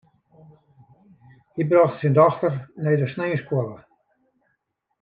Hy 1.55 1.63
brocht 1.69 1.99
syn 1.99 2.13
dochter 2.19 2.53
nei 2.83 2.97
de 2.99 3.07
sneinsskoalle. 3.11 3.77